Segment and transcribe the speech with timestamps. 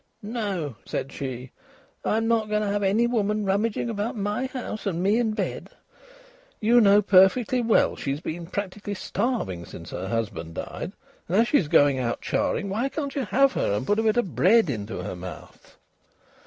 [0.23, 1.51] "No," said she.
[2.03, 5.69] "I'm not going to have any woman rummaging about my house, and me in bed."
[6.59, 10.93] "You know perfectly well she's been practically starving since her husband died,
[11.27, 14.17] and as she's going out charing, why can't you have her and put a bit
[14.17, 15.77] of bread into her mouth?"